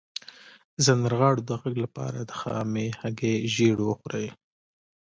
[0.75, 4.27] د سندرغاړو د غږ لپاره د خامې هګۍ ژیړ وخورئ